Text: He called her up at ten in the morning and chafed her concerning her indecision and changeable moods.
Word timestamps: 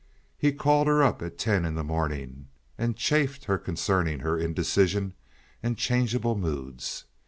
He 0.35 0.51
called 0.51 0.87
her 0.87 1.03
up 1.03 1.21
at 1.21 1.37
ten 1.37 1.63
in 1.63 1.75
the 1.75 1.83
morning 1.83 2.47
and 2.75 2.97
chafed 2.97 3.45
her 3.45 3.59
concerning 3.59 4.21
her 4.21 4.35
indecision 4.35 5.13
and 5.61 5.77
changeable 5.77 6.35
moods. 6.35 7.05